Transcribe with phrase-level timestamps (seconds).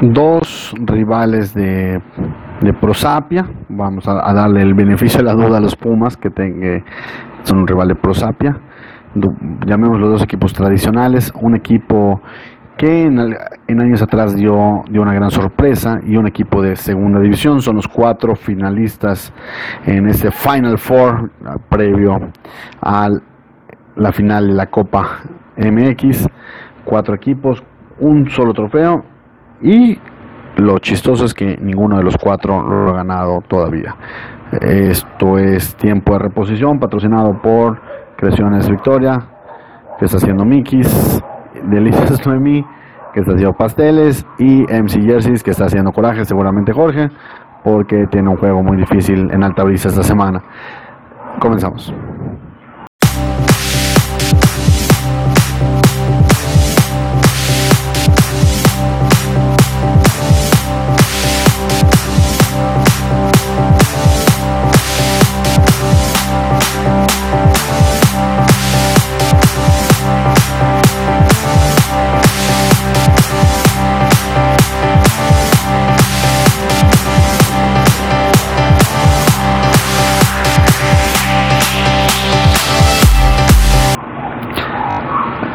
[0.00, 2.00] dos rivales de,
[2.60, 3.46] de Prosapia.
[3.68, 6.82] Vamos a, darle el beneficio de la duda a los Pumas, que tenga,
[7.42, 8.58] son un rival de Prosapia.
[9.66, 11.32] Llamemos los dos equipos tradicionales.
[11.40, 12.20] Un equipo
[12.76, 13.18] que en,
[13.80, 17.60] años atrás dio, dio, una gran sorpresa y un equipo de segunda división.
[17.60, 19.32] Son los cuatro finalistas
[19.84, 21.30] en ese Final Four
[21.68, 22.30] previo
[22.80, 23.08] a
[23.96, 25.18] la final de la Copa
[25.56, 26.28] MX.
[26.84, 27.62] Cuatro equipos,
[27.98, 29.04] un solo trofeo
[29.62, 29.98] y
[30.56, 33.94] lo chistoso es que ninguno de los cuatro lo ha ganado todavía.
[34.60, 37.80] Esto es tiempo de reposición, patrocinado por
[38.16, 39.22] Creaciones Victoria,
[39.98, 41.22] que está haciendo Mikis,
[41.64, 42.64] Delicias Noemí,
[43.14, 47.10] que está haciendo pasteles, y MC Jerseys, que está haciendo coraje, seguramente Jorge,
[47.62, 50.42] porque tiene un juego muy difícil en Alta Brisa esta semana.
[51.38, 51.94] Comenzamos.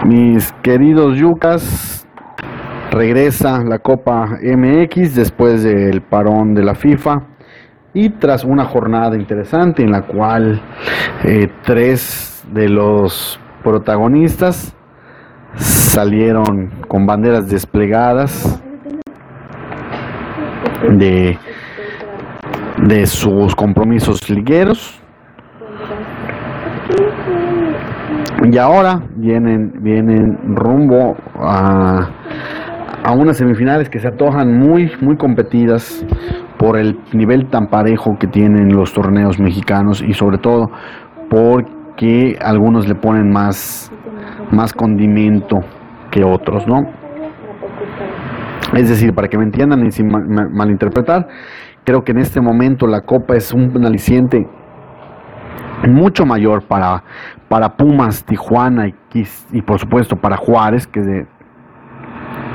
[0.05, 2.07] Mis queridos Yucas,
[2.91, 7.23] regresa la Copa MX después del parón de la FIFA
[7.91, 10.61] y tras una jornada interesante en la cual
[11.23, 14.75] eh, tres de los protagonistas
[15.55, 18.61] salieron con banderas desplegadas
[20.87, 21.39] de,
[22.77, 25.01] de sus compromisos ligueros
[28.51, 32.09] y ahora vienen, vienen rumbo a,
[33.03, 36.05] a unas semifinales que se antojan muy, muy competidas
[36.57, 40.71] por el nivel tan parejo que tienen los torneos mexicanos y sobre todo
[41.29, 43.91] porque algunos le ponen más,
[44.51, 45.59] más condimento
[46.11, 46.87] que otros, ¿no?
[48.73, 51.27] Es decir, para que me entiendan y sin malinterpretar,
[51.83, 54.47] creo que en este momento la Copa es un aliciente
[55.87, 57.03] mucho mayor para,
[57.47, 61.25] para Pumas, Tijuana y, por supuesto para Juárez, que es de,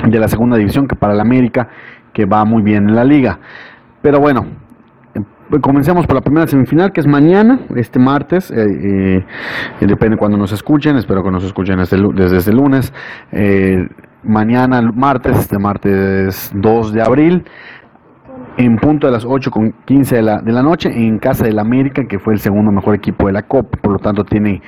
[0.06, 1.68] de la segunda división, que para el América,
[2.12, 3.38] que va muy bien en la liga.
[4.02, 4.46] Pero bueno,
[5.14, 5.24] em,
[5.60, 9.24] comencemos por la primera semifinal, que es mañana, este martes, eh,
[9.80, 12.92] eh, depende cuando nos escuchen, espero que nos escuchen desde, desde este lunes.
[13.32, 13.88] Eh,
[14.22, 17.44] mañana, martes, este martes 2 de abril,
[18.56, 21.58] en punto de las 8 con 15 de la, de la noche en casa del
[21.58, 24.62] América, que fue el segundo mejor equipo de la Copa, por lo tanto tiene,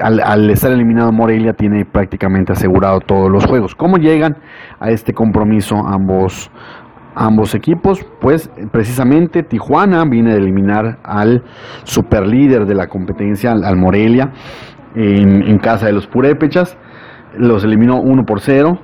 [0.00, 3.74] al, estar eliminado Morelia, tiene prácticamente asegurado todos los juegos.
[3.74, 4.36] ¿Cómo llegan
[4.80, 6.50] a este compromiso ambos,
[7.14, 8.04] ambos equipos?
[8.20, 11.44] Pues precisamente Tijuana viene de eliminar al
[11.84, 14.32] superlíder de la competencia, al, Morelia,
[14.94, 16.76] en, en casa de los Purépechas,
[17.36, 18.80] los eliminó 1 por 0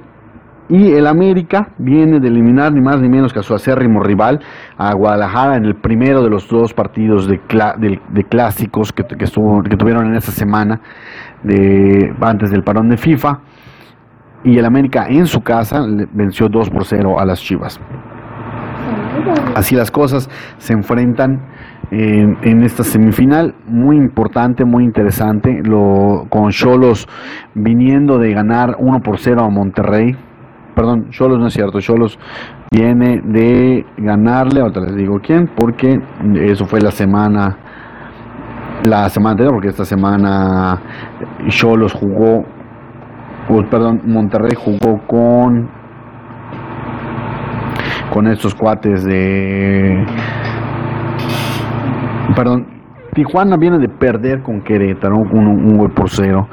[0.68, 4.40] y el América viene de eliminar ni más ni menos que a su acérrimo rival,
[4.78, 7.40] a Guadalajara, en el primero de los dos partidos de,
[8.08, 10.80] de, clásicos que, que, que, tuvieron en esa semana
[11.42, 13.40] de, antes del parón de FIFA.
[14.42, 17.80] Y el América en su casa venció 2 por 0 a las Chivas.
[19.54, 21.40] Así las cosas se enfrentan
[21.90, 27.08] en, en, esta semifinal muy importante, muy interesante, lo, con Cholos
[27.54, 30.16] viniendo de ganar 1 por 0 a Monterrey
[30.74, 32.18] perdón, Cholos no es cierto, Cholos
[32.70, 36.00] viene de ganarle, ahorita les digo quién, porque
[36.40, 37.56] eso fue la semana,
[38.84, 40.80] la semana anterior, porque esta semana
[41.48, 42.44] Cholos jugó,
[43.70, 45.84] perdón, Monterrey jugó con
[48.10, 50.06] con estos cuates de
[52.36, 52.74] perdón
[53.14, 56.48] Tijuana viene de perder con Querétaro, un, un gol por cero,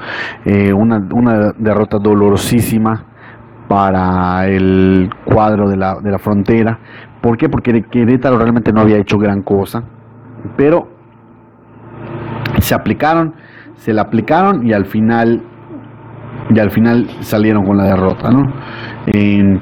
[0.46, 3.06] eh, una, una derrota dolorosísima
[3.72, 6.78] para el cuadro de la, de la frontera.
[7.22, 7.47] ¿Por qué?
[7.47, 9.82] Porque Querétaro realmente no había hecho gran cosa,
[10.58, 10.90] pero
[12.59, 13.34] se aplicaron,
[13.76, 15.41] se la aplicaron y al final
[16.53, 18.52] y al final salieron con la derrota, ¿no?
[19.06, 19.62] En,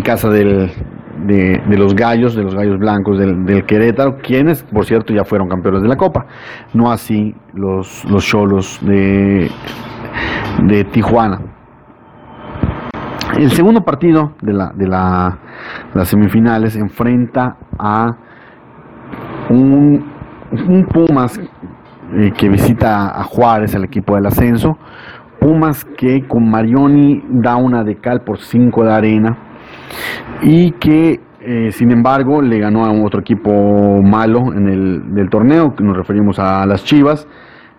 [0.00, 0.70] casa de,
[1.68, 5.82] los gallos, de los gallos blancos del, del, Querétaro, quienes, por cierto, ya fueron campeones
[5.82, 6.24] de la Copa.
[6.72, 9.50] No así los, los cholos de,
[10.62, 11.55] de Tijuana.
[13.38, 15.38] El segundo partido de, la, de la,
[15.92, 18.16] las semifinales enfrenta a
[19.50, 20.16] un,
[20.90, 24.78] Pumas eh, que visita a Juárez, el equipo del ascenso.
[25.38, 29.36] Pumas que con Marioni da una de cal por 5 de arena.
[30.40, 35.74] y que eh, sin embargo le ganó a otro equipo malo en el del torneo,
[35.76, 37.28] que nos referimos a las Chivas,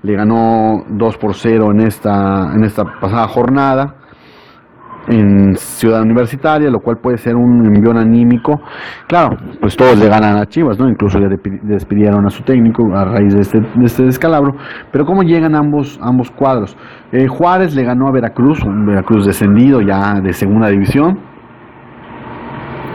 [0.04, 3.96] le ganó 2 por 0 en esta, en esta pasada jornada
[5.08, 8.62] en Ciudad Universitaria, lo cual puede ser un envión anímico.
[9.08, 10.90] Claro, pues todos le ganan a Chivas, ¿no?
[10.90, 14.56] Incluso le despidieron a su técnico a raíz de este, este descalabro.
[14.92, 16.78] Pero ¿cómo llegan ambos, ambos cuadros?
[17.12, 21.20] Eh, Juárez le ganó a Veracruz, un Veracruz descendido ya de segunda división.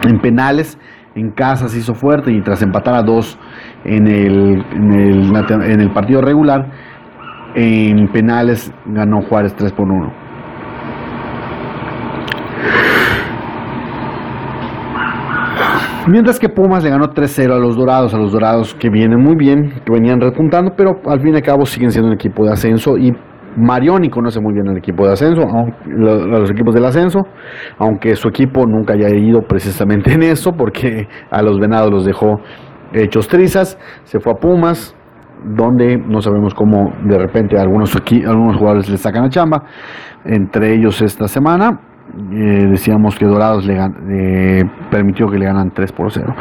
[0.06, 0.78] En penales,
[1.14, 3.38] en casa se hizo fuerte y tras empatar a dos
[3.84, 6.66] en el, en el, en el partido regular,
[7.54, 10.21] en penales ganó Juárez 3 por 1.
[16.08, 19.36] Mientras que Pumas le ganó 3-0 a los Dorados, a los Dorados que vienen muy
[19.36, 22.52] bien, que venían repuntando, pero al fin y al cabo siguen siendo un equipo de
[22.52, 23.12] ascenso y
[23.56, 25.42] Marioni conoce muy bien el equipo de ascenso,
[25.86, 27.20] los equipos del ascenso,
[27.78, 32.40] aunque su equipo nunca haya ido precisamente en eso, porque a los Venados los dejó
[32.92, 34.96] hechos trizas, se fue a Pumas,
[35.44, 37.94] donde no sabemos cómo de repente algunos,
[38.26, 39.64] algunos jugadores le sacan a chamba,
[40.24, 41.78] entre ellos esta semana,
[42.32, 46.34] eh, decíamos que Dorados eh, permitió que le ganan 3 por 0.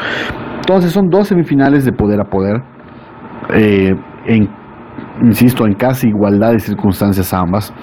[0.58, 2.62] Entonces son dos semifinales de poder a poder.
[3.54, 3.96] Eh,
[5.22, 7.74] insisto, en casi igualdad de circunstancias ambas.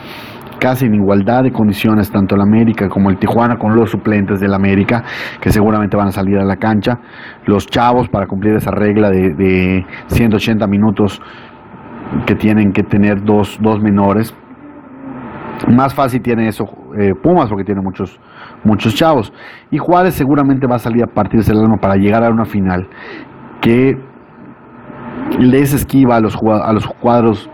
[0.59, 4.53] Casi en igualdad de condiciones, tanto el América como el Tijuana, con los suplentes del
[4.53, 5.05] América,
[5.41, 6.99] que seguramente van a salir a la cancha.
[7.47, 11.23] Los chavos, para cumplir esa regla de, de 180 minutos
[12.27, 14.35] que tienen que tener dos, dos menores,
[15.67, 16.67] más fácil tiene eso
[16.99, 18.19] eh, Pumas porque tiene muchos,
[18.65, 19.33] muchos chavos.
[19.71, 22.89] Y Juárez seguramente va a salir a partirse el alma para llegar a una final
[23.61, 23.97] que
[25.39, 27.51] les esquiva a los, a los cuadros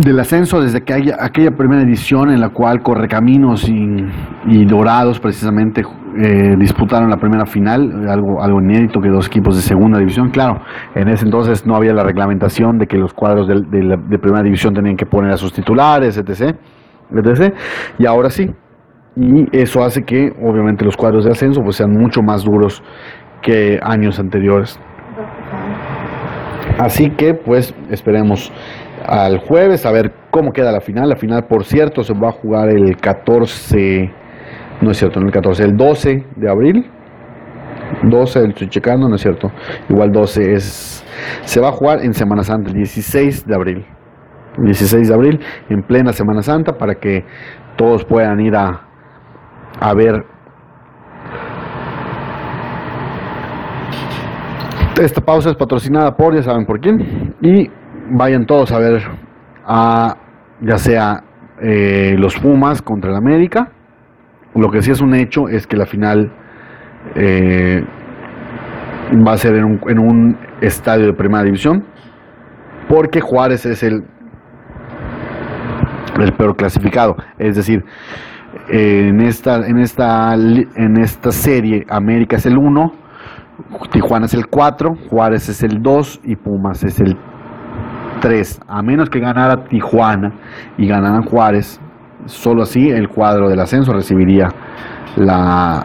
[0.00, 4.06] del ascenso desde que haya aquella primera edición en la cual Correcaminos y,
[4.46, 5.82] y Dorados precisamente
[6.16, 10.30] eh, disputaron la primera final, algo, algo inédito que dos equipos de segunda división.
[10.30, 10.60] Claro,
[10.94, 14.74] en ese entonces no había la reglamentación de que los cuadros de, de, primera división
[14.74, 16.56] tenían que poner a sus titulares, etc,
[17.10, 17.54] etc.
[17.98, 18.50] Y ahora sí.
[19.16, 22.82] Y eso hace que obviamente los cuadros de ascenso pues sean mucho más duros
[23.42, 24.78] que años anteriores.
[26.78, 28.52] Así que pues esperemos
[29.06, 31.08] al jueves a ver cómo queda la final.
[31.08, 34.10] La final, por cierto, se va a jugar el 14,
[34.80, 36.90] no es cierto, no el 14, el 12 de abril.
[38.02, 39.50] 12, estoy checando, no es cierto.
[39.88, 41.04] Igual 12 es.
[41.42, 43.86] Se va a jugar en Semana Santa, el 16 de abril.
[44.58, 47.24] 16 de abril, en plena Semana Santa, para que
[47.76, 48.86] todos puedan ir a,
[49.80, 50.24] a ver
[55.00, 57.34] Esta pausa es patrocinada por, ya saben por quién.
[57.42, 57.68] Y
[58.10, 59.02] vayan todos a ver
[59.66, 60.16] a
[60.60, 61.24] ya sea
[61.60, 63.70] eh, los Pumas contra el América.
[64.54, 66.32] Lo que sí es un hecho es que la final
[67.14, 67.84] eh,
[69.26, 71.84] va a ser en un, en un, estadio de primera división.
[72.88, 74.04] Porque Juárez es el,
[76.20, 77.16] el peor clasificado.
[77.38, 77.84] Es decir,
[78.68, 82.92] en esta, en esta, en esta serie América es el 1,
[83.90, 87.16] Tijuana es el 4, Juárez es el 2 y Pumas es el
[88.66, 90.32] a menos que ganara Tijuana
[90.78, 91.80] y ganaran Juárez,
[92.26, 94.48] solo así el cuadro del ascenso recibiría
[95.16, 95.84] la,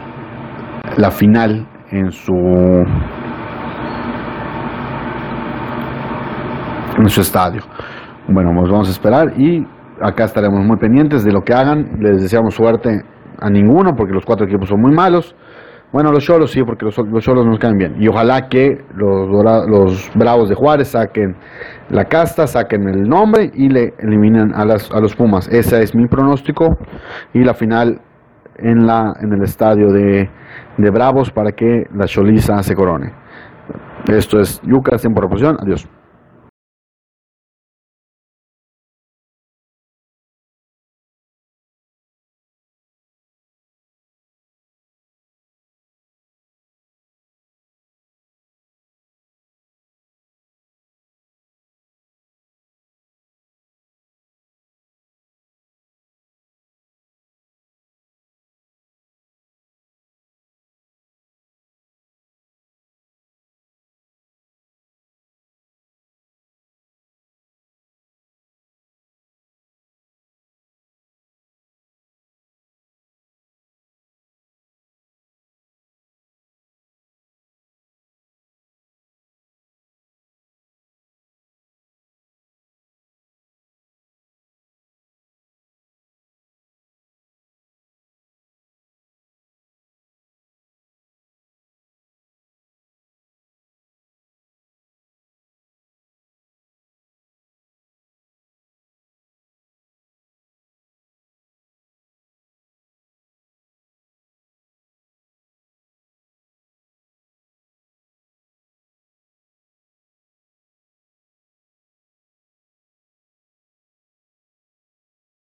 [0.98, 2.34] la final en su
[6.98, 7.62] en su estadio.
[8.28, 9.66] Bueno, pues vamos a esperar y
[10.02, 12.00] acá estaremos muy pendientes de lo que hagan.
[12.00, 13.04] Les deseamos suerte
[13.40, 15.36] a ninguno porque los cuatro equipos son muy malos.
[15.92, 17.96] Bueno, los Cholos sí, porque los, los Cholos nos caen bien.
[18.00, 19.28] Y ojalá que los,
[19.68, 21.36] los Bravos de Juárez saquen
[21.90, 25.48] la casta, saquen el nombre y le eliminen a, las, a los Pumas.
[25.48, 26.78] Ese es mi pronóstico.
[27.34, 28.02] Y la final
[28.58, 30.30] en, la, en el estadio de,
[30.78, 33.12] de Bravos para que la Choliza se corone.
[34.08, 35.58] Esto es Yucas en proporción.
[35.60, 35.88] Adiós.